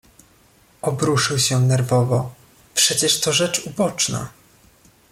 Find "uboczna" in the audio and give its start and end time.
3.67-4.29